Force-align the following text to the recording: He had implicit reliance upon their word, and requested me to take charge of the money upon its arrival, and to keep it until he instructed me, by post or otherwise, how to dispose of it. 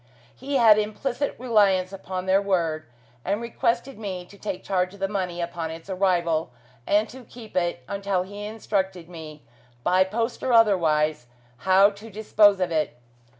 He 0.35 0.55
had 0.55 0.79
implicit 0.79 1.35
reliance 1.37 1.93
upon 1.93 2.25
their 2.25 2.41
word, 2.41 2.87
and 3.23 3.39
requested 3.39 3.99
me 3.99 4.25
to 4.25 4.35
take 4.35 4.63
charge 4.63 4.95
of 4.95 4.99
the 4.99 5.07
money 5.07 5.41
upon 5.41 5.69
its 5.69 5.91
arrival, 5.91 6.49
and 6.87 7.07
to 7.09 7.23
keep 7.23 7.55
it 7.55 7.83
until 7.87 8.23
he 8.23 8.43
instructed 8.43 9.07
me, 9.07 9.43
by 9.83 10.03
post 10.03 10.41
or 10.41 10.53
otherwise, 10.53 11.27
how 11.69 11.91
to 11.91 12.09
dispose 12.09 12.59
of 12.59 12.71
it. 12.71 12.97